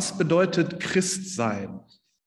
[0.00, 1.78] Was bedeutet Christ sein?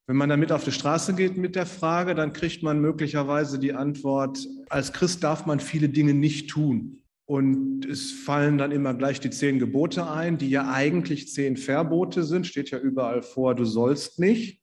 [0.05, 3.73] Wenn man damit auf die Straße geht mit der Frage, dann kriegt man möglicherweise die
[3.73, 7.01] Antwort, als Christ darf man viele Dinge nicht tun.
[7.25, 12.21] Und es fallen dann immer gleich die zehn Gebote ein, die ja eigentlich zehn Verbote
[12.21, 14.61] sind, steht ja überall vor, du sollst nicht.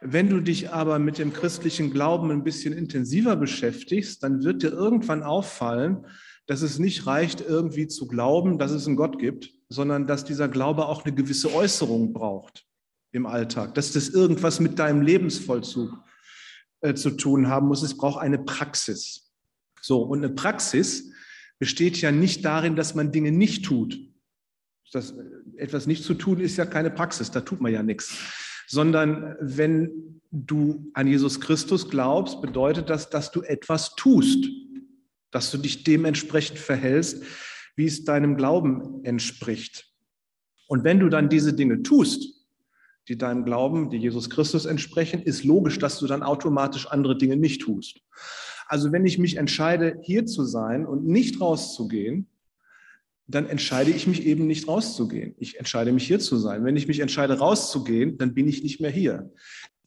[0.00, 4.70] Wenn du dich aber mit dem christlichen Glauben ein bisschen intensiver beschäftigst, dann wird dir
[4.70, 6.06] irgendwann auffallen,
[6.46, 10.48] dass es nicht reicht, irgendwie zu glauben, dass es einen Gott gibt, sondern dass dieser
[10.48, 12.64] Glaube auch eine gewisse Äußerung braucht
[13.12, 15.92] im Alltag, dass das irgendwas mit deinem Lebensvollzug
[16.80, 17.82] äh, zu tun haben muss.
[17.82, 19.32] Es braucht eine Praxis.
[19.80, 21.12] So, und eine Praxis
[21.58, 23.98] besteht ja nicht darin, dass man Dinge nicht tut.
[24.92, 25.24] Das, äh,
[25.56, 28.16] etwas nicht zu tun ist ja keine Praxis, da tut man ja nichts.
[28.66, 34.46] Sondern wenn du an Jesus Christus glaubst, bedeutet das, dass du etwas tust,
[35.30, 37.22] dass du dich dementsprechend verhältst,
[37.76, 39.92] wie es deinem Glauben entspricht.
[40.68, 42.46] Und wenn du dann diese Dinge tust,
[43.08, 47.36] die deinem Glauben, die Jesus Christus entsprechen, ist logisch, dass du dann automatisch andere Dinge
[47.36, 48.00] nicht tust.
[48.66, 52.28] Also wenn ich mich entscheide, hier zu sein und nicht rauszugehen,
[53.26, 55.34] dann entscheide ich mich eben nicht rauszugehen.
[55.38, 56.64] Ich entscheide mich hier zu sein.
[56.64, 59.30] Wenn ich mich entscheide rauszugehen, dann bin ich nicht mehr hier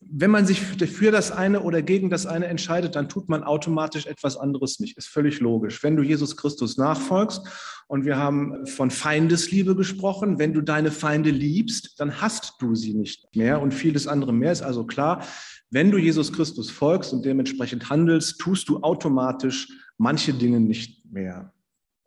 [0.09, 4.05] wenn man sich für das eine oder gegen das eine entscheidet, dann tut man automatisch
[4.05, 4.97] etwas anderes nicht.
[4.97, 5.83] Ist völlig logisch.
[5.83, 7.41] Wenn du Jesus Christus nachfolgst,
[7.87, 12.93] und wir haben von Feindesliebe gesprochen, wenn du deine Feinde liebst, dann hast du sie
[12.93, 15.23] nicht mehr und vieles andere mehr ist also klar.
[15.69, 21.53] Wenn du Jesus Christus folgst und dementsprechend handelst, tust du automatisch manche Dinge nicht mehr.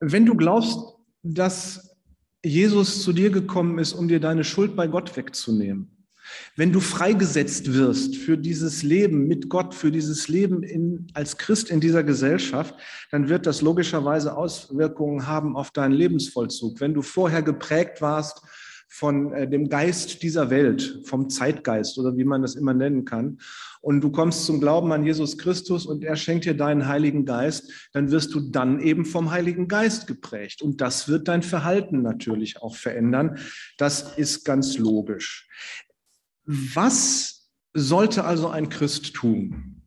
[0.01, 0.79] Wenn du glaubst,
[1.23, 1.97] dass
[2.45, 6.01] Jesus zu dir gekommen ist, um dir deine Schuld bei Gott wegzunehmen,
[6.57, 11.71] wenn du freigesetzt wirst für dieses Leben mit Gott, für dieses Leben in, als Christ
[11.71, 12.75] in dieser Gesellschaft,
[13.11, 16.81] dann wird das logischerweise Auswirkungen haben auf deinen Lebensvollzug.
[16.81, 18.43] Wenn du vorher geprägt warst
[18.91, 23.39] von äh, dem Geist dieser Welt, vom Zeitgeist oder wie man das immer nennen kann,
[23.83, 27.73] und du kommst zum Glauben an Jesus Christus und er schenkt dir deinen Heiligen Geist,
[27.93, 30.61] dann wirst du dann eben vom Heiligen Geist geprägt.
[30.61, 33.39] Und das wird dein Verhalten natürlich auch verändern.
[33.79, 35.49] Das ist ganz logisch.
[36.45, 39.87] Was sollte also ein Christ tun?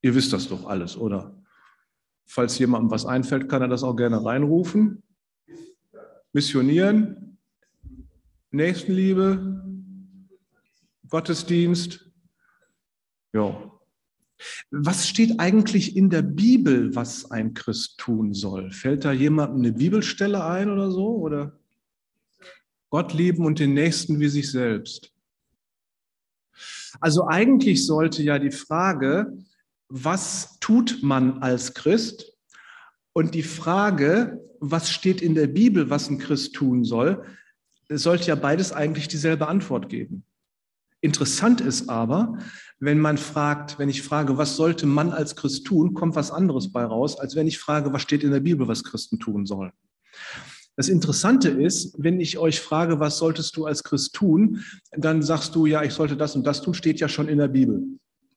[0.00, 1.38] Ihr wisst das doch alles, oder?
[2.24, 5.02] Falls jemandem was einfällt, kann er das auch gerne reinrufen.
[6.32, 7.31] Missionieren,
[8.52, 9.64] Nächstenliebe,
[11.08, 12.10] Gottesdienst.
[13.32, 13.70] Ja.
[14.70, 18.70] Was steht eigentlich in der Bibel, was ein Christ tun soll?
[18.70, 21.16] Fällt da jemandem eine Bibelstelle ein oder so?
[21.16, 21.58] Oder
[22.90, 25.12] Gott lieben und den Nächsten wie sich selbst?
[27.00, 29.38] Also eigentlich sollte ja die Frage,
[29.88, 32.36] was tut man als Christ?
[33.14, 37.24] Und die Frage, was steht in der Bibel, was ein Christ tun soll,
[37.98, 40.24] sollte ja beides eigentlich dieselbe Antwort geben.
[41.00, 42.38] Interessant ist aber,
[42.78, 46.70] wenn man fragt, wenn ich frage, was sollte man als Christ tun, kommt was anderes
[46.70, 49.72] bei raus, als wenn ich frage, was steht in der Bibel, was Christen tun sollen.
[50.76, 55.54] Das Interessante ist, wenn ich euch frage, was solltest du als Christ tun, dann sagst
[55.54, 57.82] du, ja, ich sollte das und das tun, steht ja schon in der Bibel.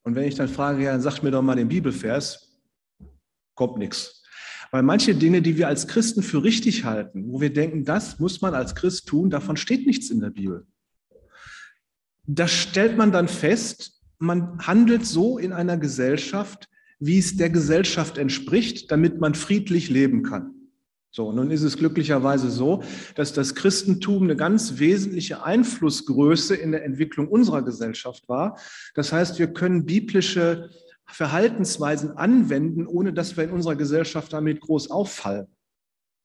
[0.03, 2.59] Und wenn ich dann frage, ja, dann sag mir doch mal den Bibelvers,
[3.55, 4.23] kommt nichts.
[4.75, 8.41] Weil manche Dinge, die wir als Christen für richtig halten, wo wir denken, das muss
[8.41, 10.67] man als Christ tun, davon steht nichts in der Bibel.
[12.27, 16.67] Das stellt man dann fest, man handelt so in einer Gesellschaft,
[16.99, 20.51] wie es der Gesellschaft entspricht, damit man friedlich leben kann.
[21.09, 22.83] So, nun ist es glücklicherweise so,
[23.15, 28.59] dass das Christentum eine ganz wesentliche Einflussgröße in der Entwicklung unserer Gesellschaft war.
[28.93, 30.69] Das heißt, wir können biblische
[31.07, 35.47] Verhaltensweisen anwenden, ohne dass wir in unserer Gesellschaft damit groß auffallen.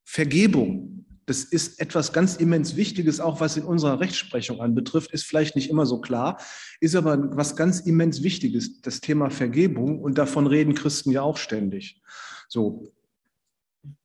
[0.05, 5.55] Vergebung, das ist etwas ganz immens Wichtiges, auch was in unserer Rechtsprechung anbetrifft, ist vielleicht
[5.55, 6.41] nicht immer so klar,
[6.81, 10.01] ist aber was ganz immens Wichtiges, das Thema Vergebung.
[10.01, 12.03] Und davon reden Christen ja auch ständig.
[12.49, 12.93] So,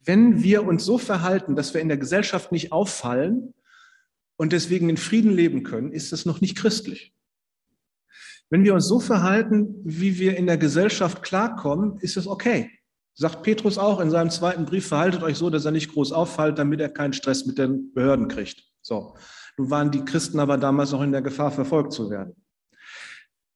[0.04, 3.56] wenn wir uns so verhalten, dass wir in der Gesellschaft nicht auffallen
[4.38, 7.14] und deswegen in Frieden leben können, ist das noch nicht christlich.
[8.50, 12.70] Wenn wir uns so verhalten, wie wir in der Gesellschaft klarkommen, ist es okay.
[13.14, 16.60] Sagt Petrus auch in seinem zweiten Brief, verhaltet euch so, dass er nicht groß auffällt,
[16.60, 18.64] damit er keinen Stress mit den Behörden kriegt.
[18.82, 19.16] So.
[19.58, 22.36] Nun waren die Christen aber damals noch in der Gefahr, verfolgt zu werden.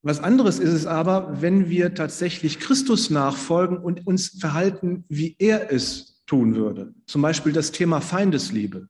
[0.02, 5.74] Was anderes ist es aber, wenn wir tatsächlich Christus nachfolgen und uns verhalten, wie er
[5.74, 6.94] es tun würde.
[7.06, 8.88] Zum Beispiel das Thema Feindesliebe.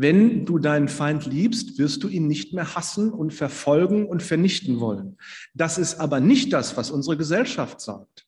[0.00, 4.78] Wenn du deinen Feind liebst, wirst du ihn nicht mehr hassen und verfolgen und vernichten
[4.78, 5.16] wollen.
[5.54, 8.24] Das ist aber nicht das, was unsere Gesellschaft sagt.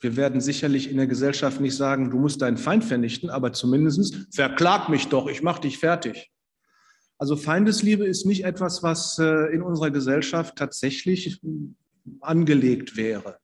[0.00, 4.34] Wir werden sicherlich in der Gesellschaft nicht sagen, du musst deinen Feind vernichten, aber zumindest
[4.34, 6.30] verklag mich doch, ich mach dich fertig.
[7.16, 11.40] Also Feindesliebe ist nicht etwas, was äh, in unserer Gesellschaft tatsächlich
[12.20, 13.38] angelegt wäre.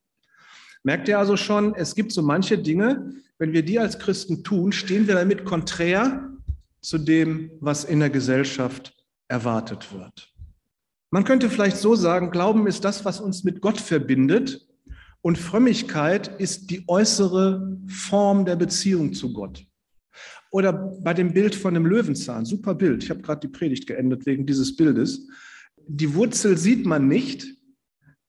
[0.82, 4.70] Merkt ihr also schon, es gibt so manche Dinge, wenn wir die als Christen tun,
[4.70, 6.26] stehen wir damit konträr
[6.80, 8.94] zu dem, was in der Gesellschaft
[9.28, 10.32] erwartet wird.
[11.10, 14.68] Man könnte vielleicht so sagen, Glauben ist das, was uns mit Gott verbindet
[15.22, 19.66] und Frömmigkeit ist die äußere Form der Beziehung zu Gott.
[20.50, 23.04] Oder bei dem Bild von dem Löwenzahn, super Bild.
[23.04, 25.28] Ich habe gerade die Predigt geendet wegen dieses Bildes.
[25.86, 27.46] Die Wurzel sieht man nicht.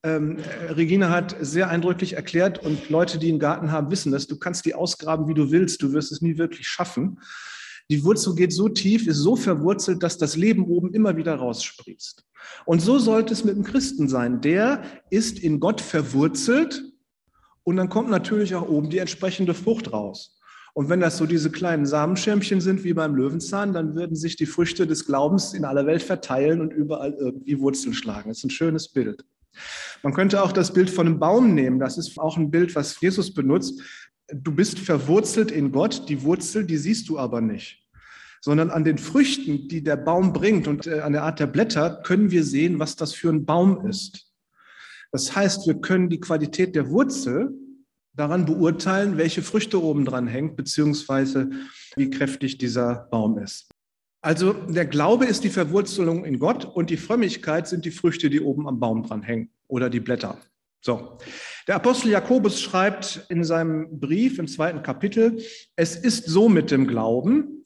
[0.03, 0.38] Ähm,
[0.69, 4.27] Regina hat sehr eindrücklich erklärt und Leute, die einen Garten haben, wissen das.
[4.27, 5.81] Du kannst die ausgraben, wie du willst.
[5.81, 7.19] Du wirst es nie wirklich schaffen.
[7.92, 12.24] Die Wurzel geht so tief, ist so verwurzelt, dass das Leben oben immer wieder raussprießt.
[12.66, 14.40] Und so sollte es mit dem Christen sein.
[14.40, 16.86] Der ist in Gott verwurzelt
[17.64, 20.40] und dann kommt natürlich auch oben die entsprechende Frucht raus.
[20.74, 24.46] Und wenn das so diese kleinen Samenschirmchen sind wie beim Löwenzahn, dann würden sich die
[24.46, 28.30] Früchte des Glaubens in aller Welt verteilen und überall irgendwie Wurzeln schlagen.
[28.30, 29.26] Das ist ein schönes Bild.
[30.02, 31.78] Man könnte auch das Bild von einem Baum nehmen.
[31.78, 33.82] Das ist auch ein Bild, was Jesus benutzt.
[34.34, 36.08] Du bist verwurzelt in Gott.
[36.08, 37.81] Die Wurzel, die siehst du aber nicht
[38.42, 42.02] sondern an den Früchten, die der Baum bringt und äh, an der Art der Blätter
[42.04, 44.28] können wir sehen, was das für ein Baum ist.
[45.12, 47.54] Das heißt, wir können die Qualität der Wurzel
[48.14, 51.50] daran beurteilen, welche Früchte oben dran hängt, beziehungsweise
[51.96, 53.70] wie kräftig dieser Baum ist.
[54.24, 58.42] Also der Glaube ist die Verwurzelung in Gott und die Frömmigkeit sind die Früchte, die
[58.42, 60.38] oben am Baum dran hängen oder die Blätter.
[60.84, 61.18] So,
[61.68, 65.42] der Apostel Jakobus schreibt in seinem Brief im zweiten Kapitel,
[65.76, 67.61] es ist so mit dem Glauben,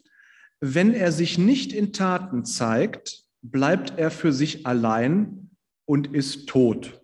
[0.61, 5.51] wenn er sich nicht in Taten zeigt, bleibt er für sich allein
[5.85, 7.01] und ist tot.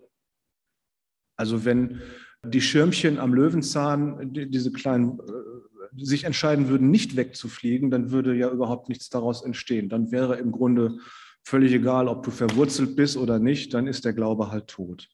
[1.36, 2.00] Also wenn
[2.44, 8.50] die Schirmchen am Löwenzahn, diese kleinen, äh, sich entscheiden würden, nicht wegzufliegen, dann würde ja
[8.50, 9.88] überhaupt nichts daraus entstehen.
[9.88, 10.98] Dann wäre im Grunde
[11.44, 15.08] völlig egal, ob du verwurzelt bist oder nicht, dann ist der Glaube halt tot.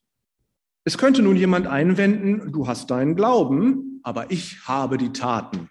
[0.84, 5.68] Es könnte nun jemand einwenden, du hast deinen Glauben, aber ich habe die Taten.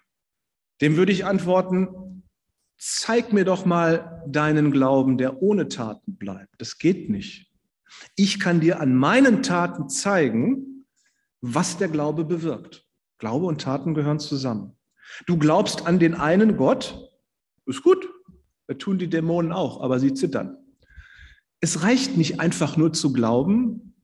[0.80, 1.88] Dem würde ich antworten,
[2.78, 6.54] zeig mir doch mal deinen Glauben, der ohne Taten bleibt.
[6.58, 7.50] Das geht nicht.
[8.16, 10.86] Ich kann dir an meinen Taten zeigen,
[11.40, 12.86] was der Glaube bewirkt.
[13.18, 14.76] Glaube und Taten gehören zusammen.
[15.26, 17.10] Du glaubst an den einen Gott,
[17.66, 18.08] ist gut.
[18.66, 20.56] Das tun die Dämonen auch, aber sie zittern.
[21.60, 23.94] Es reicht nicht einfach nur zu glauben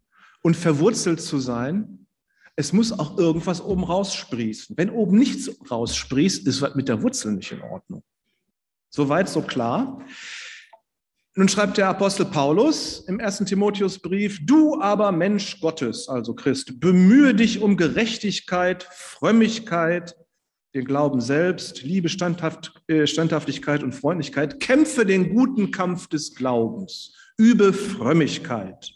[0.42, 2.06] und verwurzelt zu sein.
[2.56, 4.76] Es muss auch irgendwas oben raussprießen.
[4.76, 8.02] Wenn oben nichts raussprießt, ist was mit der Wurzel nicht in Ordnung.
[8.94, 10.06] Soweit, so klar.
[11.34, 17.34] Nun schreibt der Apostel Paulus im ersten Timotheusbrief, du aber Mensch Gottes, also Christ, bemühe
[17.34, 20.14] dich um Gerechtigkeit, Frömmigkeit,
[20.74, 24.60] den Glauben selbst, Liebe, Standhaft, äh, Standhaftigkeit und Freundlichkeit.
[24.60, 28.92] Kämpfe den guten Kampf des Glaubens, übe Frömmigkeit.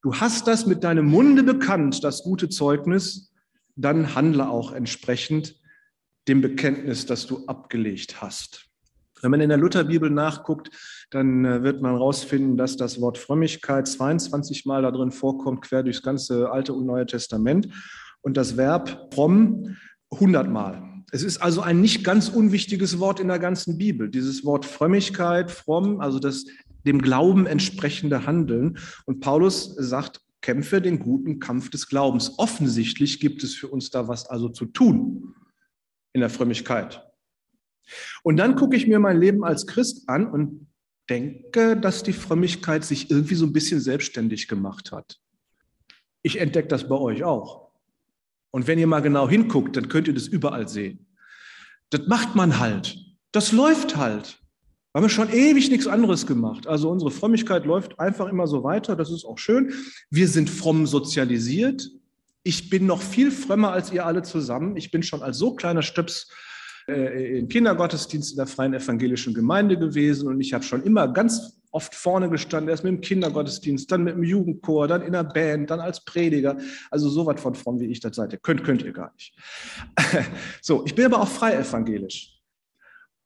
[0.00, 3.30] Du hast das mit deinem Munde bekannt, das gute Zeugnis,
[3.74, 5.60] dann handle auch entsprechend
[6.28, 8.65] dem Bekenntnis, das du abgelegt hast.
[9.22, 10.70] Wenn man in der Lutherbibel nachguckt,
[11.10, 15.82] dann äh, wird man herausfinden, dass das Wort Frömmigkeit 22 Mal da drin vorkommt, quer
[15.82, 17.68] durchs ganze Alte und Neue Testament
[18.22, 19.76] und das Verb fromm
[20.10, 20.82] 100 Mal.
[21.12, 24.10] Es ist also ein nicht ganz unwichtiges Wort in der ganzen Bibel.
[24.10, 26.44] Dieses Wort Frömmigkeit, fromm, also das
[26.84, 28.78] dem Glauben entsprechende Handeln.
[29.04, 32.38] Und Paulus sagt, kämpfe den guten Kampf des Glaubens.
[32.38, 35.34] Offensichtlich gibt es für uns da was also zu tun
[36.12, 37.05] in der Frömmigkeit.
[38.22, 40.66] Und dann gucke ich mir mein Leben als Christ an und
[41.08, 45.18] denke, dass die Frömmigkeit sich irgendwie so ein bisschen selbstständig gemacht hat.
[46.22, 47.70] Ich entdecke das bei euch auch.
[48.50, 51.06] Und wenn ihr mal genau hinguckt, dann könnt ihr das überall sehen.
[51.90, 52.98] Das macht man halt.
[53.30, 54.38] Das läuft halt.
[54.92, 56.66] Wir haben schon ewig nichts anderes gemacht.
[56.66, 58.96] Also unsere Frömmigkeit läuft einfach immer so weiter.
[58.96, 59.74] Das ist auch schön.
[60.08, 61.90] Wir sind fromm sozialisiert.
[62.42, 64.76] Ich bin noch viel frömmer als ihr alle zusammen.
[64.76, 66.30] Ich bin schon als so kleiner Stöps
[66.88, 71.60] äh, im Kindergottesdienst in der Freien Evangelischen Gemeinde gewesen und ich habe schon immer ganz
[71.72, 75.70] oft vorne gestanden, erst mit dem Kindergottesdienst, dann mit dem Jugendchor, dann in der Band,
[75.70, 76.56] dann als Prediger.
[76.90, 78.42] Also so was von fromm, wie ich das seid.
[78.42, 79.36] Könnt, könnt ihr gar nicht.
[80.62, 82.32] so, ich bin aber auch frei evangelisch.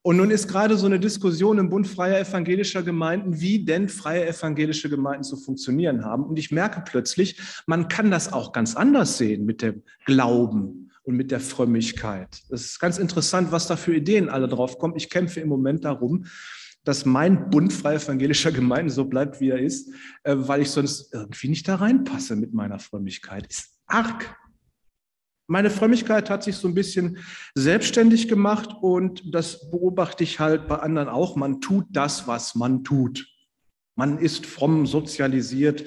[0.03, 4.27] Und nun ist gerade so eine Diskussion im Bund freier evangelischer Gemeinden, wie denn freie
[4.27, 6.23] evangelische Gemeinden zu funktionieren haben.
[6.23, 11.17] Und ich merke plötzlich, man kann das auch ganz anders sehen mit dem Glauben und
[11.17, 12.41] mit der Frömmigkeit.
[12.49, 14.95] Es ist ganz interessant, was da für Ideen alle drauf kommen.
[14.95, 16.25] Ich kämpfe im Moment darum,
[16.83, 21.13] dass mein Bund freier evangelischer Gemeinden so bleibt, wie er ist, äh, weil ich sonst
[21.13, 23.45] irgendwie nicht da reinpasse mit meiner Frömmigkeit.
[23.47, 24.35] Ist arg.
[25.47, 27.17] Meine Frömmigkeit hat sich so ein bisschen
[27.55, 31.35] selbstständig gemacht und das beobachte ich halt bei anderen auch.
[31.35, 33.27] Man tut das, was man tut.
[33.95, 35.83] Man ist fromm sozialisiert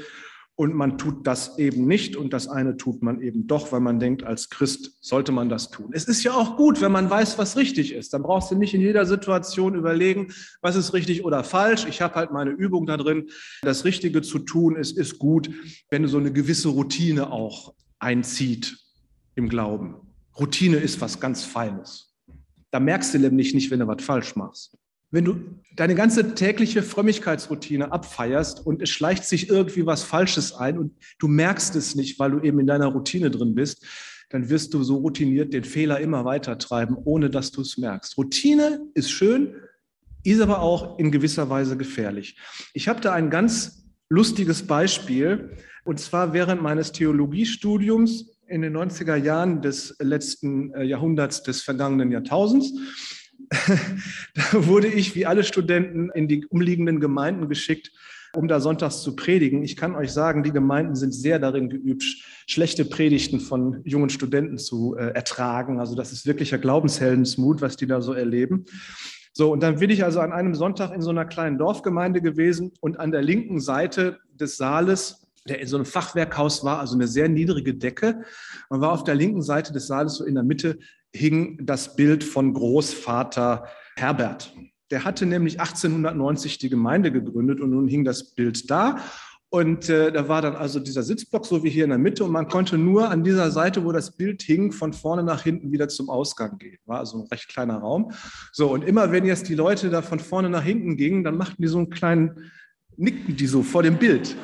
[0.56, 3.98] und man tut das eben nicht und das eine tut man eben doch, weil man
[3.98, 5.90] denkt, als Christ sollte man das tun.
[5.92, 8.14] Es ist ja auch gut, wenn man weiß, was richtig ist.
[8.14, 11.86] Dann brauchst du nicht in jeder Situation überlegen, was ist richtig oder falsch.
[11.88, 13.30] Ich habe halt meine Übung da drin.
[13.62, 15.50] Das Richtige zu tun ist, ist gut,
[15.90, 18.78] wenn so eine gewisse Routine auch einzieht
[19.34, 19.96] im Glauben.
[20.38, 22.14] Routine ist was ganz Feines.
[22.70, 24.76] Da merkst du nämlich nicht, wenn du was falsch machst.
[25.14, 25.36] Wenn du
[25.76, 31.28] deine ganze tägliche Frömmigkeitsroutine abfeierst und es schleicht sich irgendwie was Falsches ein und du
[31.28, 33.86] merkst es nicht, weil du eben in deiner Routine drin bist,
[34.30, 38.18] dann wirst du so routiniert den Fehler immer weiter treiben, ohne dass du es merkst.
[38.18, 39.54] Routine ist schön,
[40.24, 42.36] ist aber auch in gewisser Weise gefährlich.
[42.72, 45.56] Ich habe da ein ganz lustiges Beispiel.
[45.84, 52.10] Und zwar während meines Theologiestudiums in den 90er Jahren des letzten äh, Jahrhunderts des vergangenen
[52.10, 52.72] Jahrtausends.
[54.34, 57.92] da wurde ich wie alle Studenten in die umliegenden Gemeinden geschickt,
[58.34, 59.62] um da sonntags zu predigen.
[59.62, 62.04] Ich kann euch sagen, die Gemeinden sind sehr darin geübt,
[62.46, 65.78] schlechte Predigten von jungen Studenten zu äh, ertragen.
[65.78, 68.64] Also das ist wirklicher Glaubensheldensmut, was die da so erleben.
[69.32, 72.72] So, und dann bin ich also an einem Sonntag in so einer kleinen Dorfgemeinde gewesen
[72.80, 77.06] und an der linken Seite des Saales der in so einem Fachwerkhaus war, also eine
[77.06, 78.22] sehr niedrige Decke.
[78.70, 80.78] Man war auf der linken Seite des Saales, so in der Mitte,
[81.14, 84.54] hing das Bild von Großvater Herbert.
[84.90, 88.98] Der hatte nämlich 1890 die Gemeinde gegründet und nun hing das Bild da.
[89.48, 92.32] Und äh, da war dann also dieser Sitzblock, so wie hier in der Mitte, und
[92.32, 95.86] man konnte nur an dieser Seite, wo das Bild hing, von vorne nach hinten wieder
[95.88, 96.78] zum Ausgang gehen.
[96.86, 98.10] War also ein recht kleiner Raum.
[98.52, 101.62] So, und immer wenn jetzt die Leute da von vorne nach hinten gingen, dann machten
[101.62, 102.50] die so einen kleinen,
[102.96, 104.36] nickten die so vor dem Bild.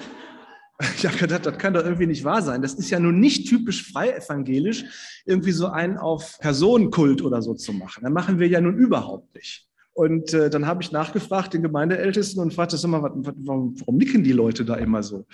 [0.96, 2.62] Ich habe gedacht, das kann doch irgendwie nicht wahr sein.
[2.62, 4.84] Das ist ja nun nicht typisch frei evangelisch,
[5.26, 8.02] irgendwie so einen auf Personenkult oder so zu machen.
[8.02, 9.66] Das machen wir ja nun überhaupt nicht.
[9.92, 14.32] Und äh, dann habe ich nachgefragt, den Gemeindeältesten, und fragte immer, warum, warum, nicken die
[14.32, 15.26] Leute da immer so?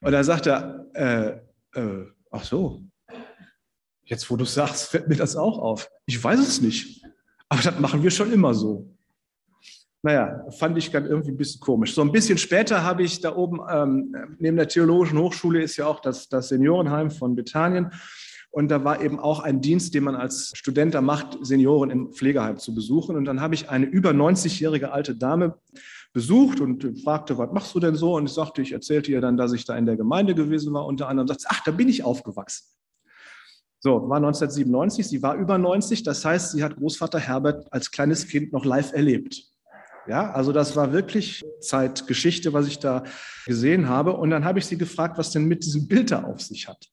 [0.00, 2.82] Und er sagte, äh, äh, ach so,
[4.04, 5.88] jetzt wo du sagst, fällt mir das auch auf.
[6.04, 7.02] Ich weiß es nicht,
[7.48, 8.94] aber das machen wir schon immer so.
[10.02, 11.94] Naja, fand ich dann irgendwie ein bisschen komisch.
[11.94, 15.86] So ein bisschen später habe ich da oben, ähm, neben der Theologischen Hochschule ist ja
[15.86, 17.90] auch das, das Seniorenheim von Bethanien.
[18.50, 22.12] Und da war eben auch ein Dienst, den man als Student da macht, Senioren im
[22.12, 23.14] Pflegeheim zu besuchen.
[23.14, 25.54] Und dann habe ich eine über 90-jährige alte Dame
[26.12, 28.16] besucht und fragte, was machst du denn so?
[28.16, 30.86] Und ich sagte, ich erzählte ihr dann, dass ich da in der Gemeinde gewesen war.
[30.86, 32.66] Unter anderem sagt sie, ach, da bin ich aufgewachsen.
[33.82, 38.26] So, war 1997, sie war über 90, das heißt, sie hat Großvater Herbert als kleines
[38.26, 39.50] Kind noch live erlebt.
[40.06, 43.04] Ja, also das war wirklich Zeitgeschichte, was ich da
[43.46, 44.12] gesehen habe.
[44.16, 46.88] Und dann habe ich sie gefragt, was denn mit diesem Bild da auf sich hat.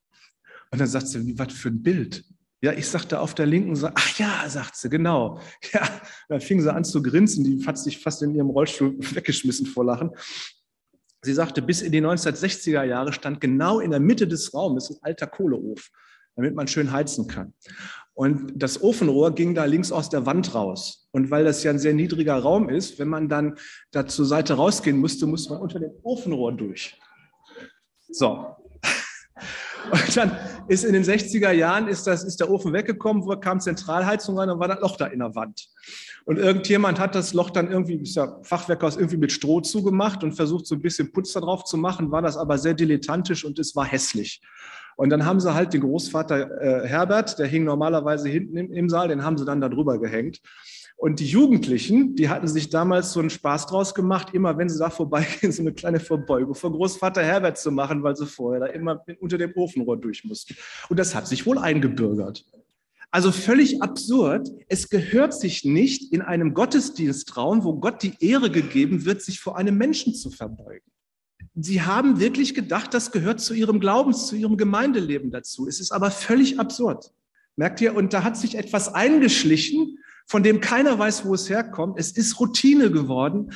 [0.71, 2.25] Und dann sagt sie, was für ein Bild?
[2.61, 5.39] Ja, ich sagte auf der linken Seite, ach ja, sagt sie, genau.
[5.73, 5.87] Ja,
[6.27, 9.85] dann fing sie an zu grinsen, die hat sich fast in ihrem Rollstuhl weggeschmissen vor
[9.85, 10.11] Lachen.
[11.21, 14.97] Sie sagte, bis in die 1960er Jahre stand genau in der Mitte des Raumes ein
[15.01, 15.93] alter Kohleofen,
[16.35, 17.53] damit man schön heizen kann.
[18.17, 21.07] Und das Ofenrohr ging da links aus der Wand raus.
[21.11, 23.59] Und weil das ja ein sehr niedriger Raum ist, wenn man dann
[23.91, 26.99] da zur Seite rausgehen musste, musste man unter dem Ofenrohr durch.
[28.09, 28.55] So.
[29.91, 30.35] Und dann
[30.67, 34.47] ist in den 60er Jahren ist, das, ist der Ofen weggekommen, wo kam Zentralheizung rein,
[34.47, 35.67] dann war das Loch da in der Wand.
[36.25, 40.33] Und irgendjemand hat das Loch dann irgendwie, ist ja Fachwerkhaus, irgendwie mit Stroh zugemacht und
[40.33, 43.59] versucht so ein bisschen Putz da drauf zu machen, war das aber sehr dilettantisch und
[43.59, 44.41] es war hässlich.
[44.97, 48.89] Und dann haben sie halt den Großvater äh, Herbert, der hing normalerweise hinten im, im
[48.89, 50.41] Saal, den haben sie dann da drüber gehängt.
[50.97, 54.79] Und die Jugendlichen, die hatten sich damals so einen Spaß draus gemacht, immer wenn sie
[54.79, 58.65] da vorbeigehen, so eine kleine Verbeugung vor Großvater Herbert zu machen, weil sie vorher da
[58.65, 60.55] immer unter dem Ofenrohr durch mussten.
[60.89, 62.43] Und das hat sich wohl eingebürgert.
[63.11, 64.49] Also völlig absurd.
[64.67, 69.57] Es gehört sich nicht in einem Gottesdienstraum, wo Gott die Ehre gegeben wird, sich vor
[69.57, 70.91] einem Menschen zu verbeugen
[71.59, 75.67] sie haben wirklich gedacht, das gehört zu ihrem Glaubens, zu ihrem Gemeindeleben dazu.
[75.67, 77.11] Es ist aber völlig absurd.
[77.55, 77.95] Merkt ihr?
[77.95, 79.97] Und da hat sich etwas eingeschlichen,
[80.27, 81.97] von dem keiner weiß, wo es herkommt.
[81.97, 83.51] Es ist Routine geworden.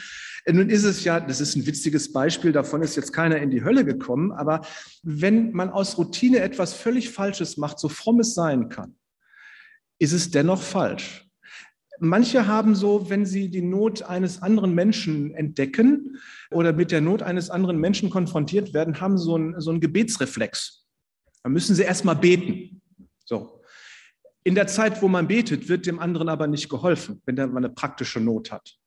[0.47, 3.63] Nun ist es ja, das ist ein witziges Beispiel, davon ist jetzt keiner in die
[3.63, 4.65] Hölle gekommen, aber
[5.03, 8.95] wenn man aus Routine etwas völlig Falsches macht, so fromm es sein kann,
[9.99, 11.29] ist es dennoch falsch.
[12.03, 16.17] Manche haben so, wenn sie die Not eines anderen Menschen entdecken
[16.49, 20.87] oder mit der Not eines anderen Menschen konfrontiert werden, haben so einen, so einen Gebetsreflex.
[21.43, 22.81] Da müssen sie erstmal beten.
[23.23, 23.61] So.
[24.43, 27.69] In der Zeit, wo man betet, wird dem anderen aber nicht geholfen, wenn mal eine
[27.69, 28.79] praktische Not hat.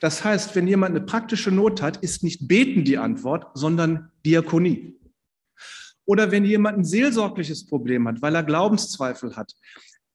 [0.00, 5.00] Das heißt, wenn jemand eine praktische Not hat, ist nicht beten die Antwort, sondern Diakonie.
[6.04, 9.54] Oder wenn jemand ein seelsorgliches Problem hat, weil er Glaubenszweifel hat,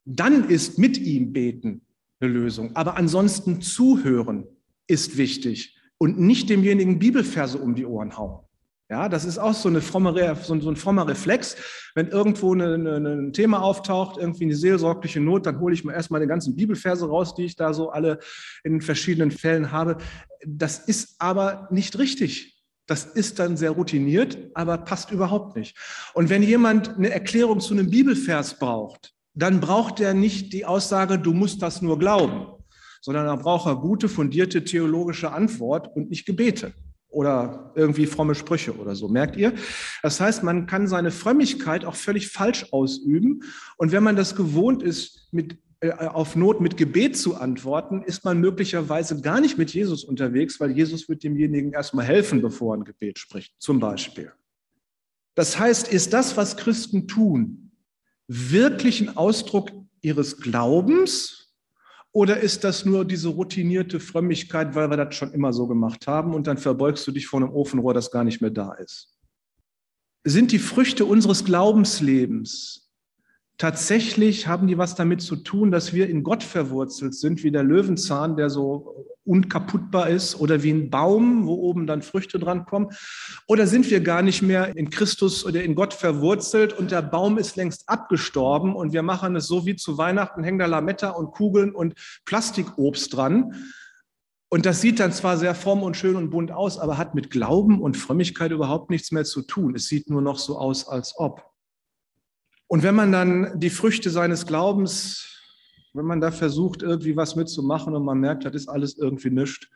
[0.03, 1.84] dann ist mit ihm beten
[2.19, 2.75] eine Lösung.
[2.75, 4.45] Aber ansonsten zuhören
[4.87, 8.45] ist wichtig und nicht demjenigen Bibelverse um die Ohren hauen.
[8.87, 11.57] Ja, das ist auch so, eine fromme, so, ein frommer Reflex.
[11.95, 15.93] Wenn irgendwo eine, eine, ein Thema auftaucht, irgendwie eine seelsorgliche Not, dann hole ich mir
[15.93, 18.19] erstmal die ganzen Bibelverse raus, die ich da so alle
[18.63, 19.97] in verschiedenen Fällen habe.
[20.45, 22.61] Das ist aber nicht richtig.
[22.85, 25.75] Das ist dann sehr routiniert, aber passt überhaupt nicht.
[26.13, 31.19] Und wenn jemand eine Erklärung zu einem Bibelvers braucht, dann braucht er nicht die Aussage,
[31.19, 32.47] du musst das nur glauben,
[33.01, 36.73] sondern dann braucht er gute, fundierte theologische Antwort und nicht Gebete
[37.09, 39.07] oder irgendwie fromme Sprüche oder so.
[39.07, 39.53] Merkt ihr?
[40.03, 43.41] Das heißt, man kann seine Frömmigkeit auch völlig falsch ausüben.
[43.77, 48.25] Und wenn man das gewohnt ist, mit, äh, auf Not mit Gebet zu antworten, ist
[48.25, 52.79] man möglicherweise gar nicht mit Jesus unterwegs, weil Jesus wird demjenigen erstmal helfen, bevor er
[52.79, 54.33] ein Gebet spricht, zum Beispiel.
[55.35, 57.64] Das heißt, ist das, was Christen tun,
[58.27, 61.53] wirklich ein Ausdruck ihres Glaubens
[62.11, 66.33] oder ist das nur diese routinierte Frömmigkeit, weil wir das schon immer so gemacht haben
[66.33, 69.17] und dann verbeugst du dich vor einem Ofenrohr, das gar nicht mehr da ist?
[70.23, 72.89] Sind die Früchte unseres Glaubenslebens
[73.57, 77.63] tatsächlich, haben die was damit zu tun, dass wir in Gott verwurzelt sind, wie der
[77.63, 82.89] Löwenzahn, der so unkaputtbar ist oder wie ein Baum, wo oben dann Früchte dran kommen?
[83.47, 87.37] Oder sind wir gar nicht mehr in Christus oder in Gott verwurzelt und der Baum
[87.37, 91.31] ist längst abgestorben und wir machen es so wie zu Weihnachten, hängen da Lametta und
[91.31, 93.53] Kugeln und Plastikobst dran.
[94.49, 97.29] Und das sieht dann zwar sehr form und schön und bunt aus, aber hat mit
[97.31, 99.75] Glauben und Frömmigkeit überhaupt nichts mehr zu tun.
[99.75, 101.43] Es sieht nur noch so aus, als ob.
[102.67, 105.34] Und wenn man dann die Früchte seines Glaubens
[105.95, 109.67] wenn man da versucht, irgendwie was mitzumachen und man merkt, das ist alles irgendwie nichts,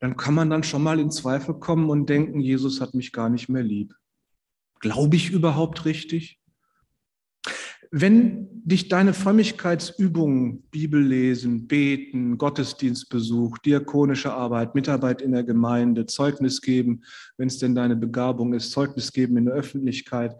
[0.00, 3.28] dann kann man dann schon mal in Zweifel kommen und denken, Jesus hat mich gar
[3.28, 3.94] nicht mehr lieb.
[4.80, 6.38] Glaube ich überhaupt richtig?
[7.90, 17.02] Wenn dich deine Frömmigkeitsübungen, Bibellesen, Beten, Gottesdienstbesuch, diakonische Arbeit, Mitarbeit in der Gemeinde, Zeugnis geben,
[17.38, 20.36] wenn es denn deine Begabung ist, Zeugnis geben in der Öffentlichkeit,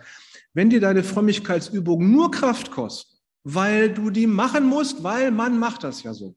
[0.53, 3.18] wenn dir deine Frömmigkeitsübungen nur Kraft kosten,
[3.55, 6.35] weil du die machen musst, weil man macht das ja so.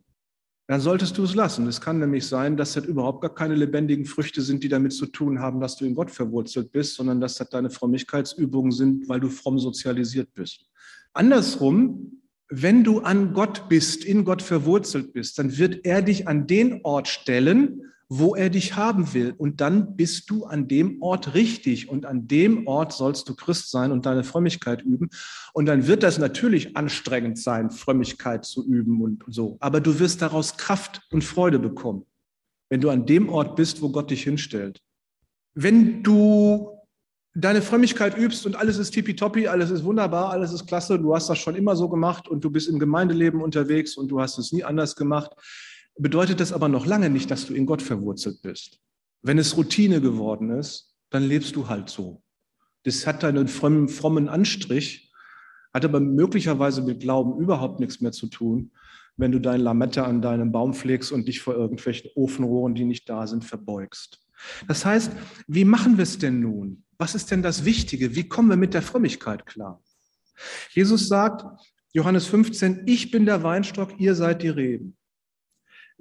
[0.68, 1.68] Dann solltest du es lassen.
[1.68, 5.06] Es kann nämlich sein, dass das überhaupt gar keine lebendigen Früchte sind, die damit zu
[5.08, 9.20] tun haben, dass du in Gott verwurzelt bist, sondern dass das deine Frömmigkeitsübungen sind, weil
[9.20, 10.70] du fromm sozialisiert bist.
[11.12, 16.48] Andersrum, wenn du an Gott bist, in Gott verwurzelt bist, dann wird er dich an
[16.48, 17.82] den Ort stellen,
[18.14, 19.34] wo er dich haben will.
[19.38, 21.88] Und dann bist du an dem Ort richtig.
[21.88, 25.10] Und an dem Ort sollst du Christ sein und deine Frömmigkeit üben.
[25.54, 29.56] Und dann wird das natürlich anstrengend sein, Frömmigkeit zu üben und so.
[29.62, 32.06] Aber du wirst daraus Kraft und Freude bekommen,
[32.70, 34.82] wenn du an dem Ort bist, wo Gott dich hinstellt.
[35.54, 36.82] Wenn du
[37.34, 41.30] deine Frömmigkeit übst und alles ist tippitoppi, alles ist wunderbar, alles ist klasse, du hast
[41.30, 44.52] das schon immer so gemacht und du bist im Gemeindeleben unterwegs und du hast es
[44.52, 45.32] nie anders gemacht,
[45.98, 48.80] bedeutet das aber noch lange nicht, dass du in Gott verwurzelt bist.
[49.22, 52.24] Wenn es Routine geworden ist, dann lebst du halt so.
[52.84, 55.12] Das hat einen frommen, frommen Anstrich,
[55.74, 58.72] hat aber möglicherweise mit Glauben überhaupt nichts mehr zu tun,
[59.18, 63.08] wenn du dein Lametta an deinem Baum pflegst und dich vor irgendwelchen Ofenrohren, die nicht
[63.08, 64.26] da sind, verbeugst.
[64.68, 65.12] Das heißt,
[65.48, 66.84] wie machen wir es denn nun?
[66.98, 68.16] Was ist denn das Wichtige?
[68.16, 69.82] Wie kommen wir mit der Frömmigkeit klar?
[70.72, 71.46] Jesus sagt,
[71.94, 74.98] Johannes 15, ich bin der Weinstock, ihr seid die Reben.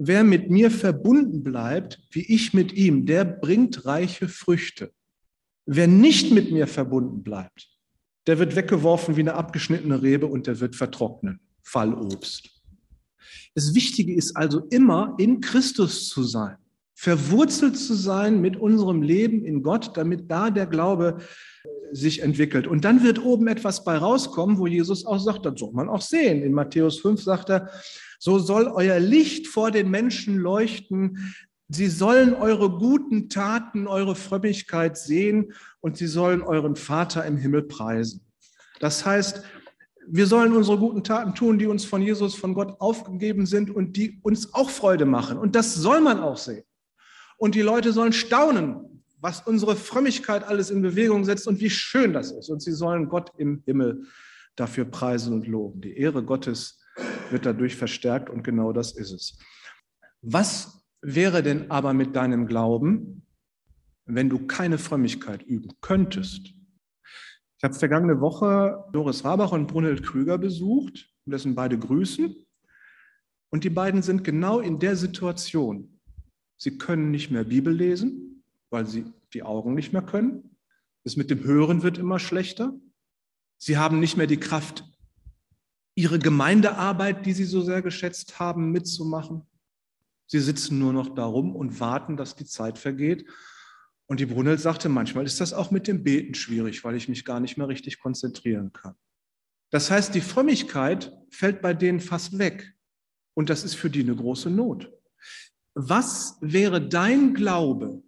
[0.03, 4.91] Wer mit mir verbunden bleibt, wie ich mit ihm, der bringt reiche Früchte.
[5.67, 7.69] Wer nicht mit mir verbunden bleibt,
[8.25, 11.39] der wird weggeworfen wie eine abgeschnittene Rebe und der wird vertrocknen.
[11.61, 12.49] Fallobst.
[13.53, 16.57] Das Wichtige ist also immer in Christus zu sein,
[16.95, 21.19] verwurzelt zu sein mit unserem Leben in Gott, damit da der Glaube
[21.91, 22.65] sich entwickelt.
[22.65, 26.01] Und dann wird oben etwas bei rauskommen, wo Jesus auch sagt, das soll man auch
[26.01, 26.41] sehen.
[26.41, 27.69] In Matthäus 5 sagt er,
[28.23, 31.33] so soll euer Licht vor den Menschen leuchten.
[31.69, 37.63] Sie sollen eure guten Taten, eure Frömmigkeit sehen und sie sollen euren Vater im Himmel
[37.63, 38.21] preisen.
[38.79, 39.41] Das heißt,
[40.07, 43.97] wir sollen unsere guten Taten tun, die uns von Jesus, von Gott aufgegeben sind und
[43.97, 45.39] die uns auch Freude machen.
[45.39, 46.63] Und das soll man auch sehen.
[47.37, 52.13] Und die Leute sollen staunen, was unsere Frömmigkeit alles in Bewegung setzt und wie schön
[52.13, 52.49] das ist.
[52.51, 54.03] Und sie sollen Gott im Himmel
[54.55, 55.81] dafür preisen und loben.
[55.81, 56.80] Die Ehre Gottes
[57.29, 59.37] wird dadurch verstärkt und genau das ist es.
[60.21, 63.25] Was wäre denn aber mit deinem Glauben,
[64.05, 66.53] wenn du keine Frömmigkeit üben könntest?
[67.57, 71.13] Ich habe vergangene Woche Doris Rabach und Brunhild Krüger besucht.
[71.25, 72.35] Das sind beide Grüßen.
[73.51, 75.99] Und die beiden sind genau in der Situation.
[76.57, 80.55] Sie können nicht mehr Bibel lesen, weil sie die Augen nicht mehr können.
[81.03, 82.73] Das mit dem Hören wird immer schlechter.
[83.57, 84.90] Sie haben nicht mehr die Kraft,
[85.95, 89.43] ihre Gemeindearbeit, die sie so sehr geschätzt haben, mitzumachen.
[90.27, 93.25] Sie sitzen nur noch darum und warten, dass die Zeit vergeht.
[94.07, 97.25] Und die Brunel sagte, manchmal ist das auch mit dem Beten schwierig, weil ich mich
[97.25, 98.95] gar nicht mehr richtig konzentrieren kann.
[99.71, 102.73] Das heißt, die Frömmigkeit fällt bei denen fast weg.
[103.33, 104.91] Und das ist für die eine große Not.
[105.73, 108.03] Was wäre dein Glaube,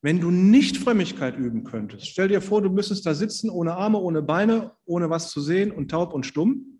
[0.00, 2.08] wenn du nicht Frömmigkeit üben könntest?
[2.08, 5.70] Stell dir vor, du müsstest da sitzen, ohne Arme, ohne Beine, ohne was zu sehen
[5.70, 6.73] und taub und stumm.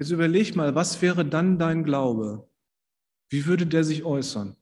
[0.00, 2.48] Jetzt überleg mal, was wäre dann dein Glaube?
[3.28, 4.56] Wie würde der sich äußern?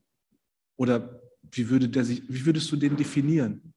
[0.76, 1.22] Oder
[1.52, 3.72] wie, würde der sich, wie würdest du den definieren?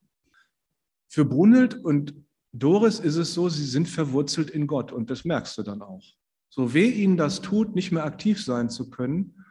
[1.08, 2.16] Für Brunhild und
[2.52, 6.04] Doris ist es so, sie sind verwurzelt in Gott und das merkst du dann auch.
[6.50, 9.46] So weh ihnen das tut, nicht mehr aktiv sein zu können,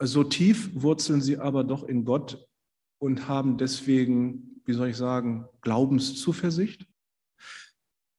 [0.00, 2.46] so tief wurzeln sie aber doch in Gott
[2.98, 6.86] und haben deswegen, wie soll ich sagen, Glaubenszuversicht.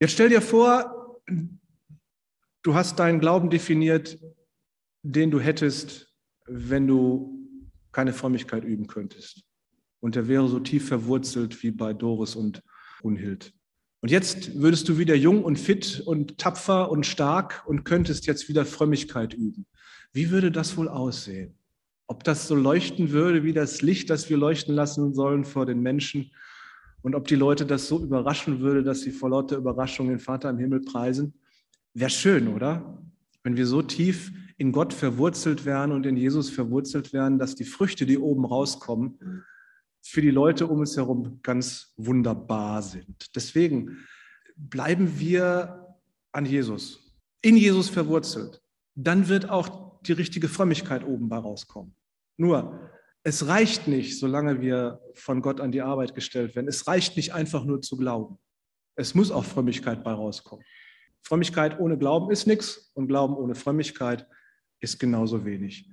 [0.01, 1.21] Jetzt stell dir vor,
[2.63, 4.19] du hast deinen Glauben definiert,
[5.01, 6.13] den du hättest,
[6.45, 7.47] wenn du
[7.91, 9.43] keine Frömmigkeit üben könntest.
[9.99, 12.63] Und der wäre so tief verwurzelt wie bei Doris und
[13.01, 13.53] Unhild.
[14.01, 18.47] Und jetzt würdest du wieder jung und fit und tapfer und stark und könntest jetzt
[18.47, 19.65] wieder Frömmigkeit üben.
[20.13, 21.55] Wie würde das wohl aussehen?
[22.07, 25.81] Ob das so leuchten würde wie das Licht, das wir leuchten lassen sollen vor den
[25.81, 26.31] Menschen
[27.01, 30.49] und ob die Leute das so überraschen würde, dass sie vor lauter Überraschung den Vater
[30.49, 31.33] im Himmel preisen?
[31.93, 33.01] Wäre schön, oder?
[33.43, 37.63] Wenn wir so tief in Gott verwurzelt wären und in Jesus verwurzelt wären, dass die
[37.63, 39.45] Früchte, die oben rauskommen,
[40.01, 43.35] für die Leute um uns herum ganz wunderbar sind.
[43.35, 44.05] Deswegen
[44.55, 45.97] bleiben wir
[46.31, 48.61] an Jesus, in Jesus verwurzelt.
[48.95, 51.95] Dann wird auch die richtige Frömmigkeit oben bei rauskommen.
[52.37, 52.91] Nur,
[53.23, 56.67] es reicht nicht, solange wir von Gott an die Arbeit gestellt werden.
[56.67, 58.37] Es reicht nicht einfach nur zu glauben.
[58.95, 60.65] Es muss auch Frömmigkeit bei rauskommen.
[61.21, 64.27] Frömmigkeit ohne Glauben ist nichts und Glauben ohne Frömmigkeit
[64.79, 65.89] ist genauso wenig.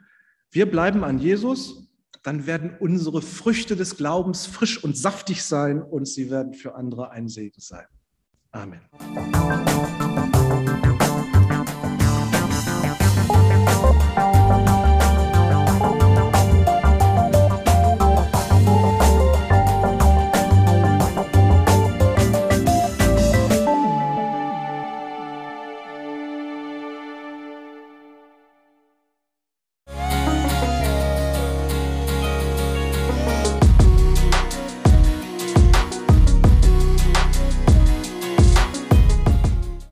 [0.50, 1.86] Wir bleiben an Jesus
[2.26, 7.10] dann werden unsere Früchte des Glaubens frisch und saftig sein und sie werden für andere
[7.12, 7.86] ein Segen sein.
[8.50, 8.80] Amen.